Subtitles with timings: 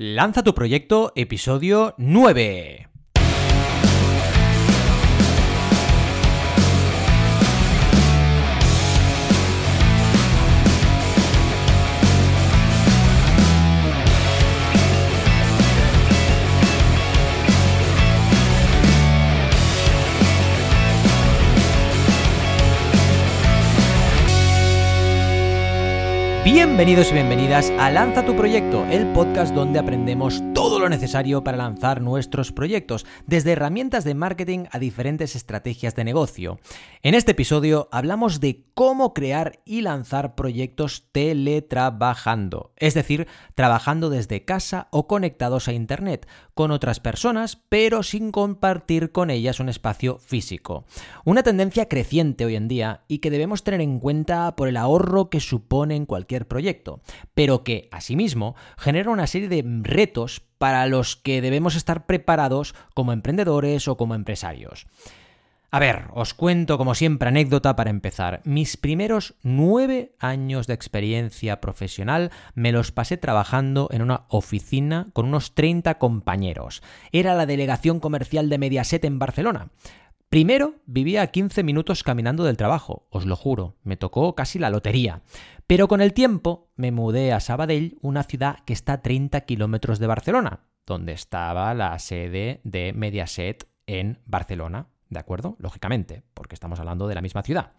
[0.00, 2.87] Lanza tu proyecto, episodio 9.
[26.58, 31.56] Bienvenidos y bienvenidas a Lanza tu proyecto, el podcast donde aprendemos todo lo necesario para
[31.56, 36.58] lanzar nuestros proyectos, desde herramientas de marketing a diferentes estrategias de negocio.
[37.04, 44.44] En este episodio hablamos de cómo crear y lanzar proyectos teletrabajando, es decir, trabajando desde
[44.44, 46.26] casa o conectados a Internet,
[46.58, 50.86] con otras personas, pero sin compartir con ellas un espacio físico.
[51.24, 55.30] Una tendencia creciente hoy en día y que debemos tener en cuenta por el ahorro
[55.30, 57.00] que supone en cualquier proyecto,
[57.32, 63.12] pero que, asimismo, genera una serie de retos para los que debemos estar preparados como
[63.12, 64.88] emprendedores o como empresarios.
[65.70, 68.40] A ver, os cuento como siempre anécdota para empezar.
[68.44, 75.26] Mis primeros nueve años de experiencia profesional me los pasé trabajando en una oficina con
[75.26, 76.82] unos 30 compañeros.
[77.12, 79.68] Era la delegación comercial de Mediaset en Barcelona.
[80.30, 84.70] Primero vivía a 15 minutos caminando del trabajo, os lo juro, me tocó casi la
[84.70, 85.20] lotería.
[85.66, 89.98] Pero con el tiempo me mudé a Sabadell, una ciudad que está a 30 kilómetros
[89.98, 95.56] de Barcelona, donde estaba la sede de Mediaset en Barcelona, ¿de acuerdo?
[95.58, 97.72] Lógicamente, porque estamos hablando de la misma ciudad.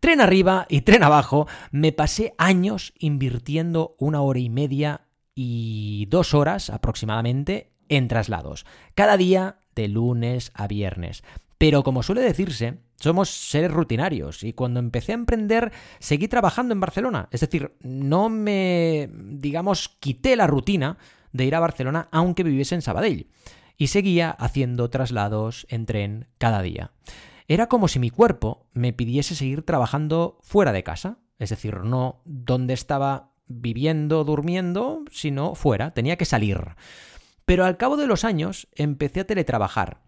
[0.00, 5.02] Tren arriba y tren abajo, me pasé años invirtiendo una hora y media
[5.34, 11.22] y dos horas aproximadamente en traslados, cada día de lunes a viernes.
[11.58, 16.80] Pero como suele decirse, somos seres rutinarios y cuando empecé a emprender seguí trabajando en
[16.80, 17.28] Barcelona.
[17.30, 20.96] Es decir, no me, digamos, quité la rutina
[21.32, 23.26] de ir a Barcelona aunque viviese en Sabadell.
[23.80, 26.92] Y seguía haciendo traslados en tren cada día.
[27.48, 31.18] Era como si mi cuerpo me pidiese seguir trabajando fuera de casa.
[31.38, 35.94] Es decir, no donde estaba viviendo, durmiendo, sino fuera.
[35.94, 36.76] Tenía que salir.
[37.46, 40.02] Pero al cabo de los años empecé a teletrabajar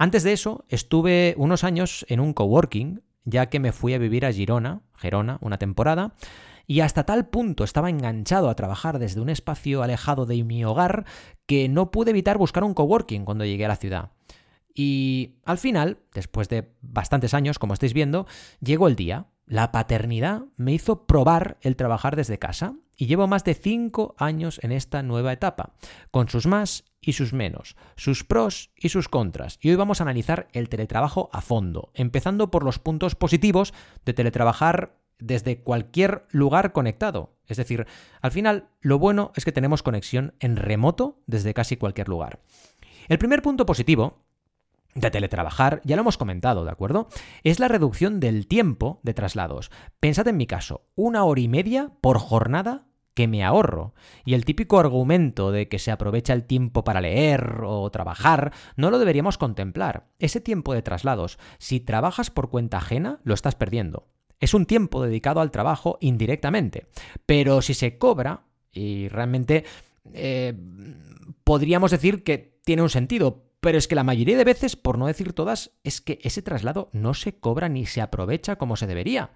[0.00, 4.24] antes de eso, estuve unos años en un coworking, ya que me fui a vivir
[4.24, 6.14] a Girona, Gerona, una temporada,
[6.68, 11.06] y hasta tal punto estaba enganchado a trabajar desde un espacio alejado de mi hogar
[11.46, 14.12] que no pude evitar buscar un coworking cuando llegué a la ciudad.
[14.74, 18.26] Y al final, después de bastantes años, como estáis viendo,
[18.60, 19.26] llegó el día.
[19.46, 24.60] La paternidad me hizo probar el trabajar desde casa y llevo más de 5 años
[24.62, 25.72] en esta nueva etapa,
[26.10, 29.58] con sus más y sus menos, sus pros y sus contras.
[29.62, 33.72] Y hoy vamos a analizar el teletrabajo a fondo, empezando por los puntos positivos
[34.04, 37.36] de teletrabajar desde cualquier lugar conectado.
[37.46, 37.86] Es decir,
[38.20, 42.40] al final lo bueno es que tenemos conexión en remoto desde casi cualquier lugar.
[43.08, 44.24] El primer punto positivo
[44.94, 47.08] de teletrabajar, ya lo hemos comentado, ¿de acuerdo?
[47.44, 49.70] Es la reducción del tiempo de traslados.
[50.00, 53.94] Pensad en mi caso, una hora y media por jornada que me ahorro.
[54.24, 58.90] Y el típico argumento de que se aprovecha el tiempo para leer o trabajar, no
[58.90, 60.06] lo deberíamos contemplar.
[60.18, 64.06] Ese tiempo de traslados, si trabajas por cuenta ajena, lo estás perdiendo.
[64.40, 66.86] Es un tiempo dedicado al trabajo indirectamente.
[67.26, 69.64] Pero si se cobra, y realmente
[70.12, 70.54] eh,
[71.44, 75.06] podríamos decir que tiene un sentido, pero es que la mayoría de veces, por no
[75.06, 79.30] decir todas, es que ese traslado no se cobra ni se aprovecha como se debería.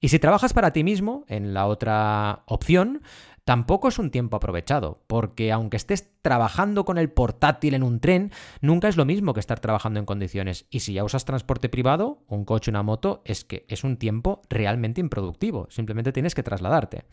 [0.00, 3.02] Y si trabajas para ti mismo, en la otra opción,
[3.50, 8.30] tampoco es un tiempo aprovechado, porque aunque estés trabajando con el portátil en un tren,
[8.60, 10.66] nunca es lo mismo que estar trabajando en condiciones.
[10.70, 14.40] Y si ya usas transporte privado, un coche, una moto, es que es un tiempo
[14.48, 17.06] realmente improductivo, simplemente tienes que trasladarte.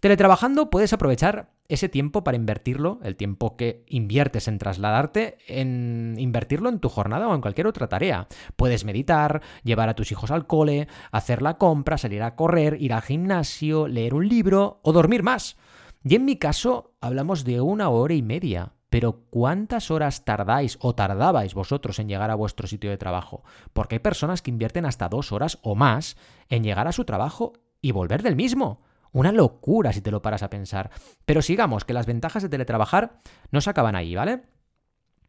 [0.00, 6.68] Teletrabajando puedes aprovechar ese tiempo para invertirlo, el tiempo que inviertes en trasladarte, en invertirlo
[6.68, 8.28] en tu jornada o en cualquier otra tarea.
[8.54, 12.92] Puedes meditar, llevar a tus hijos al cole, hacer la compra, salir a correr, ir
[12.92, 15.56] al gimnasio, leer un libro o dormir más.
[16.04, 18.72] Y en mi caso hablamos de una hora y media.
[18.90, 23.42] Pero ¿cuántas horas tardáis o tardabais vosotros en llegar a vuestro sitio de trabajo?
[23.74, 26.16] Porque hay personas que invierten hasta dos horas o más
[26.48, 27.52] en llegar a su trabajo
[27.82, 28.80] y volver del mismo.
[29.12, 30.90] Una locura si te lo paras a pensar.
[31.24, 33.20] Pero sigamos, que las ventajas de teletrabajar
[33.50, 34.42] no se acaban ahí, ¿vale?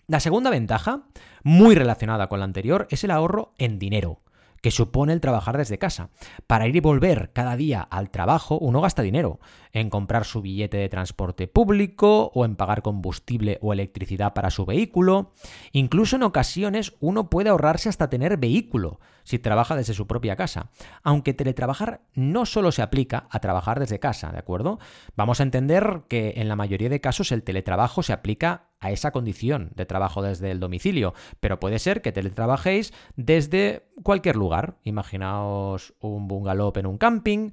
[0.08, 1.04] La segunda ventaja,
[1.44, 4.22] muy relacionada con la anterior, es el ahorro en dinero.
[4.62, 6.10] que supone el trabajar desde casa.
[6.48, 9.40] Para ir y volver cada día al trabajo, uno gasta dinero
[9.72, 14.66] en comprar su billete de transporte público o en pagar combustible o electricidad para su
[14.66, 15.34] vehículo.
[15.72, 19.00] Incluso en ocasiones uno puede ahorrarse hasta tener vehículo
[19.30, 20.72] si trabaja desde su propia casa.
[21.04, 24.80] Aunque teletrabajar no solo se aplica a trabajar desde casa, ¿de acuerdo?
[25.16, 29.12] Vamos a entender que en la mayoría de casos el teletrabajo se aplica a esa
[29.12, 34.78] condición de trabajo desde el domicilio, pero puede ser que teletrabajéis desde cualquier lugar.
[34.84, 37.52] Imaginaos un bungalow en un camping,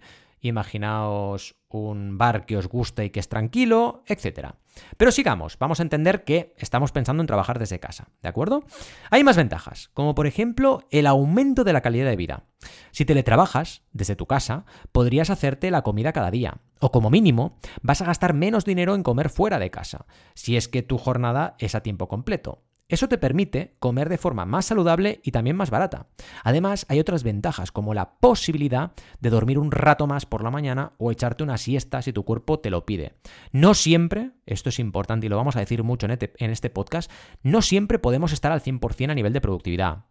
[0.49, 4.51] imaginaos un bar que os gusta y que es tranquilo, etc.
[4.97, 8.65] Pero sigamos, vamos a entender que estamos pensando en trabajar desde casa, ¿de acuerdo?
[9.11, 12.45] Hay más ventajas, como por ejemplo el aumento de la calidad de vida.
[12.91, 18.03] Si teletrabajas desde tu casa, podrías hacerte la comida cada día, o como mínimo, vas
[18.03, 21.75] a gastar menos dinero en comer fuera de casa, si es que tu jornada es
[21.75, 22.66] a tiempo completo.
[22.88, 26.06] Eso te permite comer de forma más saludable y también más barata.
[26.44, 30.93] Además, hay otras ventajas, como la posibilidad de dormir un rato más por la mañana
[30.99, 33.15] o echarte una siesta si tu cuerpo te lo pide.
[33.50, 37.11] No siempre, esto es importante y lo vamos a decir mucho en este, este podcast,
[37.43, 40.05] no siempre podemos estar al 100% a nivel de productividad.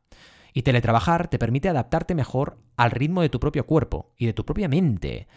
[0.53, 4.45] Y teletrabajar te permite adaptarte mejor al ritmo de tu propio cuerpo y de tu
[4.45, 5.27] propia mente.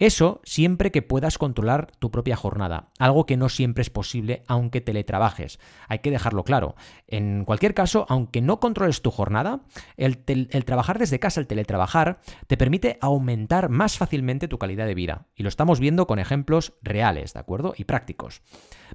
[0.00, 4.80] Eso siempre que puedas controlar tu propia jornada, algo que no siempre es posible aunque
[4.80, 5.60] teletrabajes.
[5.88, 6.74] Hay que dejarlo claro.
[7.06, 9.60] En cualquier caso, aunque no controles tu jornada,
[9.98, 10.24] el,
[10.64, 15.26] trabajar desde casa, el teletrabajar, te permite aumentar más fácilmente tu calidad de vida.
[15.36, 17.74] Y lo estamos viendo con ejemplos reales, ¿de acuerdo?
[17.76, 18.40] Y prácticos.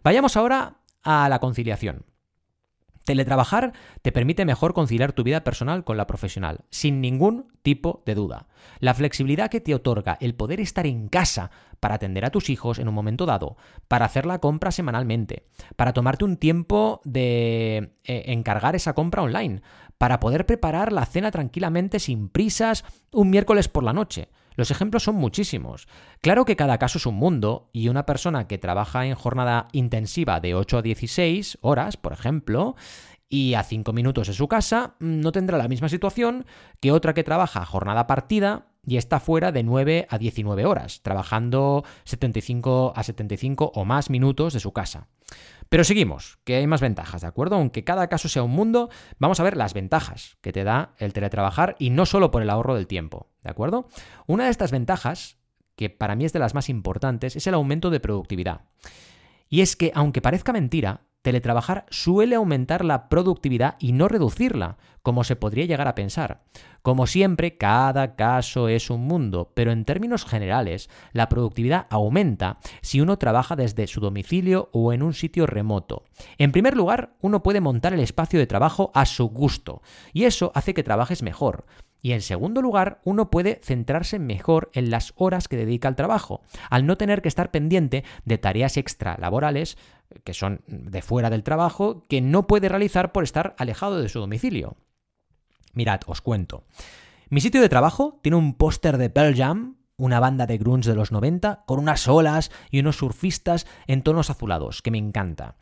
[0.04, 2.15] Vayamos ahora a la conciliación.
[3.06, 8.16] Teletrabajar te permite mejor conciliar tu vida personal con la profesional, sin ningún tipo de
[8.16, 8.48] duda.
[8.80, 12.80] La flexibilidad que te otorga el poder estar en casa para atender a tus hijos
[12.80, 13.58] en un momento dado,
[13.88, 19.62] para hacer la compra semanalmente, para tomarte un tiempo de eh, encargar esa compra online,
[20.00, 24.30] para poder preparar la cena tranquilamente sin prisas un miércoles por la noche.
[24.56, 25.88] Los ejemplos son muchísimos.
[26.22, 30.40] Claro que cada caso es un mundo y una persona que trabaja en jornada intensiva
[30.40, 32.76] de 8 a 16 horas, por ejemplo,
[33.30, 36.46] y a 5 minutos de su casa, no tendrá la misma situación
[36.80, 41.84] que otra que trabaja jornada partida y está fuera de 9 a 19 horas, trabajando
[42.04, 45.08] 75 a 75 o más minutos de su casa.
[45.70, 47.56] Pero seguimos, que hay más ventajas, ¿de acuerdo?
[47.56, 51.14] Aunque cada caso sea un mundo, vamos a ver las ventajas que te da el
[51.14, 53.88] teletrabajar y no solo por el ahorro del tiempo, ¿de acuerdo?
[54.28, 55.38] Una de estas ventajas,
[55.76, 58.62] que para mí es de las más importantes, es el aumento de productividad.
[59.50, 65.24] Y es que, aunque parezca mentira, teletrabajar suele aumentar la productividad y no reducirla, como
[65.24, 66.42] se podría llegar a pensar.
[66.82, 73.02] Como siempre, cada caso es un mundo, pero en términos generales, la productividad aumenta si
[73.02, 76.04] uno trabaja desde su domicilio o en un sitio remoto.
[76.40, 80.52] En primer lugar, uno puede montar el espacio de trabajo a su gusto, y eso
[80.56, 81.66] hace que trabajes mejor.
[82.02, 86.42] Y en segundo lugar, uno puede centrarse mejor en las horas que dedica al trabajo,
[86.70, 89.78] al no tener que estar pendiente de tareas extra laborales
[90.24, 94.20] que son de fuera del trabajo, que no puede realizar por estar alejado de su
[94.20, 94.78] domicilio.
[95.76, 96.64] Mirad, os cuento.
[97.30, 100.96] Mi sitio de trabajo tiene un póster de Pearl Jam, una banda de grunge de
[100.96, 105.56] los 90, con unas olas y unos surfistas en tonos azulados, que me encanta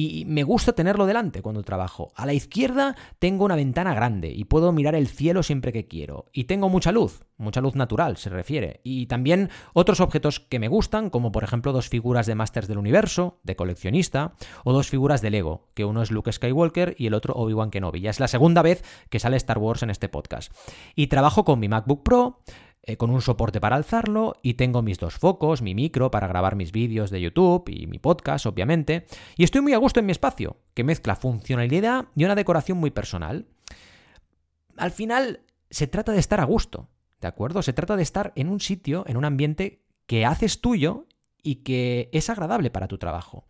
[0.00, 2.12] y me gusta tenerlo delante cuando trabajo.
[2.14, 6.26] A la izquierda tengo una ventana grande y puedo mirar el cielo siempre que quiero.
[6.32, 8.80] Y tengo mucha luz, mucha luz natural se refiere.
[8.84, 12.78] Y también otros objetos que me gustan, como por ejemplo dos figuras de Masters del
[12.78, 17.14] Universo, de coleccionista, o dos figuras de Lego, que uno es Luke Skywalker y el
[17.14, 18.00] otro Obi-Wan Kenobi.
[18.00, 20.52] Ya es la segunda vez que sale Star Wars en este podcast.
[20.94, 22.38] Y trabajo con mi MacBook Pro,
[22.88, 26.56] eh, con un soporte para alzarlo y tengo mis dos focos, mi micro para grabar
[26.56, 29.04] mis vídeos de YouTube y mi podcast, obviamente.
[29.36, 32.90] Y estoy muy a gusto en mi espacio, que mezcla funcionalidad y una decoración muy
[32.90, 33.46] personal.
[34.78, 36.88] Al final, se trata de estar a gusto,
[37.20, 37.60] ¿de acuerdo?
[37.60, 41.04] Se trata de estar en un sitio, en un ambiente que haces tuyo
[41.42, 43.44] y que es agradable para tu trabajo.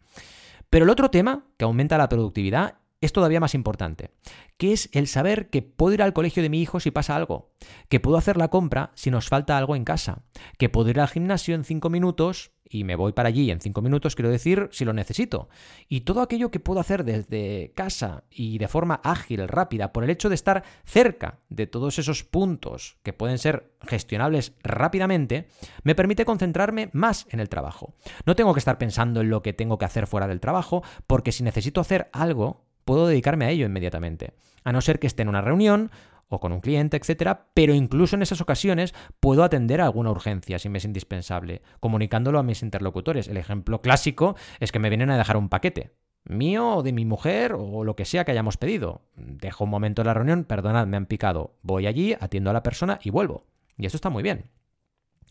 [0.69, 4.11] Pero el otro tema que aumenta la productividad es todavía más importante,
[4.57, 7.53] que es el saber que puedo ir al colegio de mi hijo si pasa algo,
[7.89, 10.23] que puedo hacer la compra si nos falta algo en casa,
[10.59, 13.81] que puedo ir al gimnasio en cinco minutos y me voy para allí en cinco
[13.81, 15.49] minutos, quiero decir, si lo necesito.
[15.89, 20.11] Y todo aquello que puedo hacer desde casa y de forma ágil, rápida, por el
[20.11, 25.49] hecho de estar cerca de todos esos puntos que pueden ser gestionables rápidamente,
[25.83, 27.95] me permite concentrarme más en el trabajo.
[28.27, 31.33] No tengo que estar pensando en lo que tengo que hacer fuera del trabajo, porque
[31.33, 34.33] si necesito hacer algo, puedo dedicarme a ello inmediatamente.
[34.65, 35.91] A no ser que esté en una reunión
[36.29, 40.59] o con un cliente, etcétera, pero incluso en esas ocasiones puedo atender a alguna urgencia
[40.59, 43.29] si me es indispensable, comunicándolo a mis interlocutores.
[43.29, 45.93] El ejemplo clásico es que me vienen a dejar un paquete.
[46.25, 49.03] mío o de mi mujer o lo que sea que hayamos pedido.
[49.17, 51.59] Dejo un momento la reunión, perdonad, me han picado.
[51.61, 53.45] Voy allí, atiendo a la persona y vuelvo.
[53.77, 54.47] Y esto está muy bien.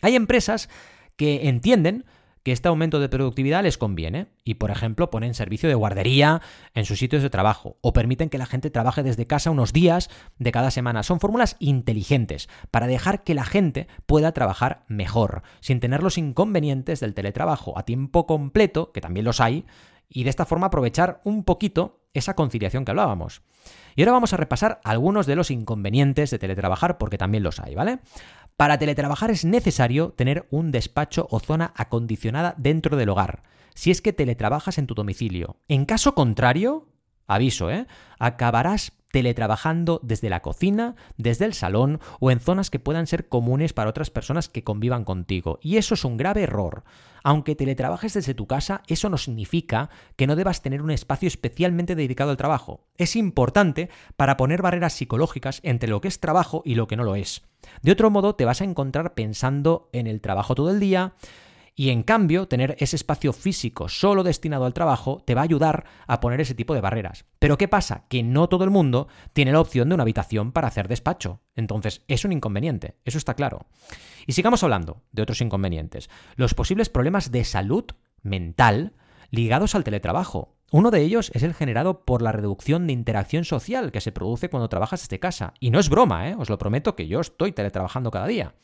[0.03, 0.69] Hay empresas
[1.15, 2.05] que entienden
[2.47, 6.41] que este aumento de productividad les conviene y, por ejemplo, ponen servicio de guardería
[6.73, 10.09] en sus sitios de trabajo o permiten que la gente trabaje desde casa unos días
[10.39, 11.03] de cada semana.
[11.03, 17.01] Son fórmulas inteligentes para dejar que la gente pueda trabajar mejor, sin tener los inconvenientes
[17.01, 19.65] del teletrabajo a tiempo completo, que también los hay,
[20.07, 23.41] y de esta forma aprovechar un poquito esa conciliación que hablábamos.
[23.97, 27.75] Y ahora vamos a repasar algunos de los inconvenientes de teletrabajar porque también los hay,
[27.75, 27.99] ¿vale?
[28.57, 33.43] Para teletrabajar es necesario tener un despacho o zona acondicionada dentro del hogar,
[33.75, 35.57] si es que teletrabajas en tu domicilio.
[35.67, 36.87] En caso contrario,
[37.27, 37.85] aviso, ¿eh?
[38.19, 43.73] Acabarás teletrabajando desde la cocina, desde el salón o en zonas que puedan ser comunes
[43.73, 45.59] para otras personas que convivan contigo.
[45.61, 46.83] Y eso es un grave error.
[47.23, 51.95] Aunque teletrabajes desde tu casa, eso no significa que no debas tener un espacio especialmente
[51.95, 52.85] dedicado al trabajo.
[52.97, 57.03] Es importante para poner barreras psicológicas entre lo que es trabajo y lo que no
[57.03, 57.43] lo es.
[57.81, 61.15] De otro modo, te vas a encontrar pensando en el trabajo todo el día,
[61.79, 65.85] y en cambio, tener ese espacio físico solo destinado al trabajo te va a ayudar
[66.07, 67.25] a poner ese tipo de barreras.
[67.37, 68.05] Pero ¿qué pasa?
[68.09, 71.39] Que no todo el mundo tiene la opción de una habitación para hacer despacho.
[71.55, 73.67] Entonces, es un inconveniente, eso está claro.
[74.25, 76.09] Y sigamos hablando de otros inconvenientes.
[76.35, 77.85] Los posibles problemas de salud
[78.23, 78.93] mental
[79.29, 80.55] ligados al teletrabajo.
[80.71, 84.49] Uno de ellos es el generado por la reducción de interacción social que se produce
[84.49, 85.53] cuando trabajas desde casa.
[85.59, 86.35] Y no es broma, ¿eh?
[86.39, 88.55] os lo prometo que yo estoy teletrabajando cada día.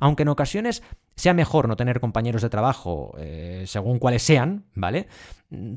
[0.00, 0.82] Aunque en ocasiones
[1.14, 5.08] sea mejor no tener compañeros de trabajo eh, según cuáles sean, ¿vale?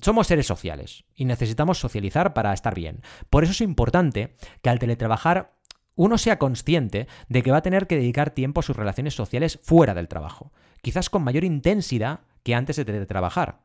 [0.02, 3.02] Somos seres sociales y necesitamos socializar para estar bien.
[3.30, 5.54] Por eso es importante que al teletrabajar
[5.96, 9.60] uno sea consciente de que va a tener que dedicar tiempo a sus relaciones sociales
[9.62, 13.60] fuera del trabajo, quizás con mayor intensidad que antes de teletrabajar.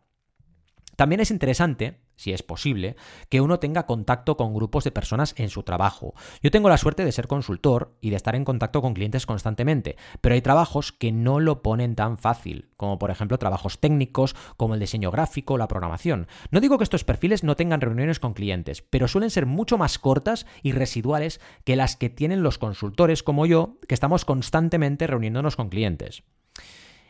[0.96, 2.96] También es interesante, si es posible,
[3.28, 6.14] que uno tenga contacto con grupos de personas en su trabajo.
[6.42, 9.96] Yo tengo la suerte de ser consultor y de estar en contacto con clientes constantemente,
[10.20, 14.74] pero hay trabajos que no lo ponen tan fácil, como por ejemplo trabajos técnicos como
[14.74, 16.28] el diseño gráfico la programación.
[16.50, 19.98] No digo que estos perfiles no tengan reuniones con clientes, pero suelen ser mucho más
[19.98, 25.56] cortas y residuales que las que tienen los consultores como yo, que estamos constantemente reuniéndonos
[25.56, 26.22] con clientes.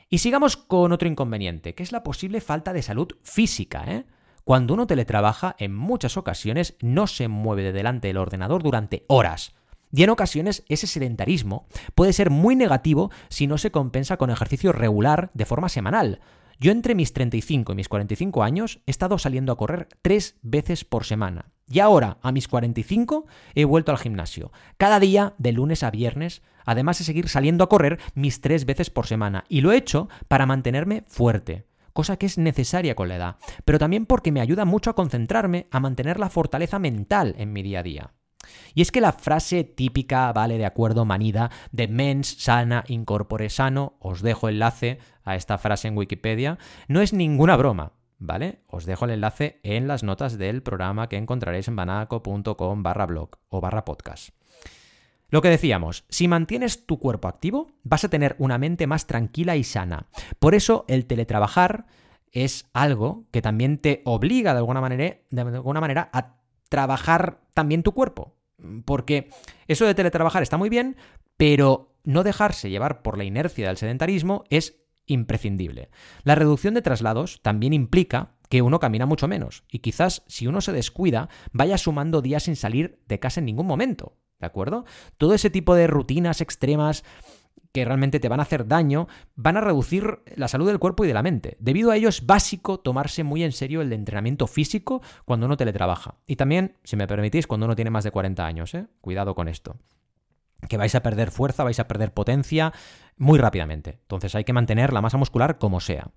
[0.09, 3.85] Y sigamos con otro inconveniente, que es la posible falta de salud física.
[3.87, 4.05] ¿eh?
[4.45, 9.55] Cuando uno teletrabaja, en muchas ocasiones no se mueve de delante del ordenador durante horas.
[9.93, 14.73] Y en ocasiones ese sedentarismo puede ser muy negativo si no se compensa con ejercicio
[14.73, 16.21] regular de forma semanal.
[16.59, 20.85] Yo entre mis 35 y mis 45 años he estado saliendo a correr tres veces
[20.85, 21.54] por semana.
[21.69, 24.53] Y ahora, a mis 45, he vuelto al gimnasio.
[24.77, 28.91] Cada día, de lunes a viernes, además de seguir saliendo a correr mis tres veces
[28.91, 29.45] por semana.
[29.49, 33.79] Y lo he hecho para mantenerme fuerte cosa que es necesaria con la edad, pero
[33.79, 37.79] también porque me ayuda mucho a concentrarme, a mantener la fortaleza mental en mi día
[37.79, 38.15] a día.
[38.75, 43.97] Y es que la frase típica, vale, de acuerdo, manida, de mens sana incorpore sano,
[44.01, 47.93] os dejo enlace a esta frase en Wikipedia, no es ninguna broma.
[48.19, 48.61] ¿Vale?
[48.67, 53.31] Os dejo el enlace en las notas del programa que encontraréis en banaco.com barra blog
[53.49, 54.31] o barra podcast.
[55.31, 59.57] Lo que decíamos, si mantienes tu cuerpo activo, vas a tener una mente más tranquila
[59.57, 60.07] y sana.
[60.39, 61.87] Por eso el teletrabajar
[62.31, 66.37] es algo que también te obliga de alguna manera, de alguna manera a
[66.69, 68.37] trabajar también tu cuerpo.
[68.85, 69.31] Porque
[69.67, 70.97] eso de teletrabajar está muy bien,
[71.37, 75.91] pero no dejarse llevar por la inercia del sedentarismo es imprescindible.
[76.23, 80.61] La reducción de traslados también implica que uno camina mucho menos y quizás si uno
[80.61, 84.85] se descuida vaya sumando días sin salir de casa en ningún momento, ¿de acuerdo?
[85.17, 87.05] Todo ese tipo de rutinas extremas
[87.73, 91.09] que realmente te van a hacer daño, van a reducir la salud del cuerpo y
[91.09, 91.57] de la mente.
[91.59, 96.15] Debido a ello es básico tomarse muy en serio el entrenamiento físico cuando uno teletrabaja.
[96.25, 98.87] Y también, si me permitís, cuando uno tiene más de 40 años, ¿eh?
[99.01, 99.77] Cuidado con esto
[100.69, 102.73] que vais a perder fuerza, vais a perder potencia
[103.17, 103.99] muy rápidamente.
[104.03, 106.11] Entonces hay que mantener la masa muscular como sea.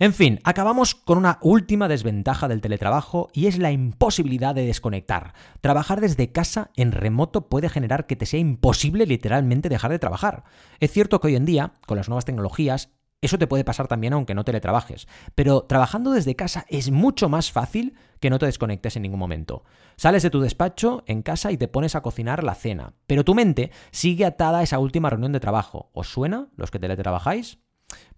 [0.00, 5.34] En fin, acabamos con una última desventaja del teletrabajo y es la imposibilidad de desconectar.
[5.60, 10.44] Trabajar desde casa en remoto puede generar que te sea imposible literalmente dejar de trabajar.
[10.78, 14.12] Es cierto que hoy en día, con las nuevas tecnologías, eso te puede pasar también
[14.12, 15.08] aunque no teletrabajes.
[15.34, 19.64] Pero trabajando desde casa es mucho más fácil que no te desconectes en ningún momento.
[19.96, 22.94] Sales de tu despacho en casa y te pones a cocinar la cena.
[23.06, 25.90] Pero tu mente sigue atada a esa última reunión de trabajo.
[25.92, 27.58] ¿Os suena los que teletrabajáis?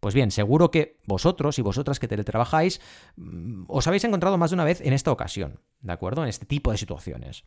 [0.01, 2.81] Pues bien, seguro que vosotros y vosotras que teletrabajáis
[3.17, 6.23] mm, os habéis encontrado más de una vez en esta ocasión, ¿de acuerdo?
[6.23, 7.45] En este tipo de situaciones.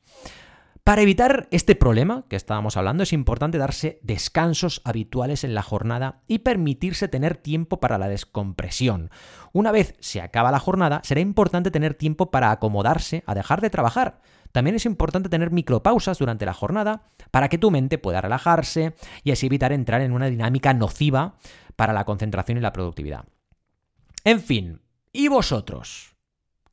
[0.83, 6.23] Para evitar este problema que estábamos hablando, es importante darse descansos habituales en la jornada
[6.27, 9.09] y permitirse tener tiempo para la descompresión.
[9.53, 13.69] Una vez se acaba la jornada, será importante tener tiempo para acomodarse a dejar de
[13.69, 14.19] trabajar.
[14.51, 19.31] También es importante tener micropausas durante la jornada para que tu mente pueda relajarse y
[19.31, 21.35] así evitar entrar en una dinámica nociva
[21.77, 23.23] para la concentración y la productividad.
[24.25, 24.81] En fin,
[25.13, 26.12] ¿y vosotros?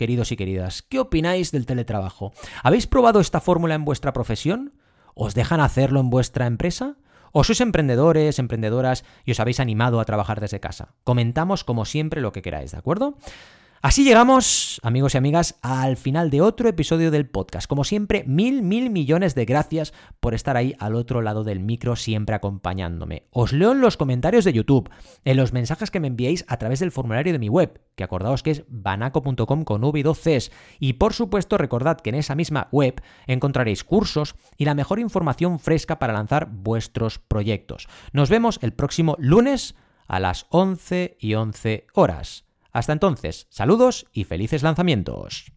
[0.01, 2.33] Queridos y queridas, ¿qué opináis del teletrabajo?
[2.63, 4.73] ¿Habéis probado esta fórmula en vuestra profesión?
[5.13, 6.97] ¿Os dejan hacerlo en vuestra empresa?
[7.33, 10.95] ¿O sois emprendedores, emprendedoras y os habéis animado a trabajar desde casa?
[11.05, 13.19] Comentamos como siempre lo que queráis, ¿de acuerdo?
[13.83, 17.67] Así llegamos, amigos y amigas, al final de otro episodio del podcast.
[17.67, 21.97] Como siempre, mil, mil millones de gracias por estar ahí al otro lado del micro,
[21.97, 23.23] siempre acompañándome.
[23.31, 24.91] Os leo en los comentarios de YouTube,
[25.25, 28.43] en los mensajes que me enviéis a través del formulario de mi web, que acordaos
[28.43, 32.69] que es banaco.com con v 2 cs Y por supuesto, recordad que en esa misma
[32.73, 37.89] web encontraréis cursos y la mejor información fresca para lanzar vuestros proyectos.
[38.13, 39.75] Nos vemos el próximo lunes
[40.07, 42.50] a las 11 y 11 horas.
[42.73, 45.53] Hasta entonces, saludos y felices lanzamientos.